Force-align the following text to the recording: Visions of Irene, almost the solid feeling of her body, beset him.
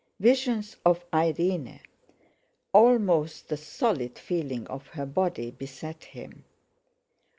Visions 0.19 0.77
of 0.83 1.05
Irene, 1.13 1.79
almost 2.73 3.49
the 3.49 3.55
solid 3.55 4.17
feeling 4.17 4.65
of 4.65 4.87
her 4.87 5.05
body, 5.05 5.51
beset 5.51 6.05
him. 6.05 6.43